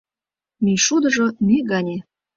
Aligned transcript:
Мӱйшудыжо 0.63 1.25
мӱй 1.45 1.59
гане 1.71 1.97